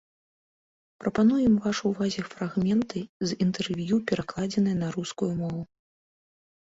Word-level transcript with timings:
Прапануем 1.03 1.57
вашай 1.65 1.87
увазе 1.91 2.19
фрагменты 2.31 2.99
з 3.29 3.39
інтэрв'ю, 3.47 3.95
перакладзеныя 4.13 4.75
на 4.85 4.93
рускую 4.97 5.33
мову. 5.43 5.61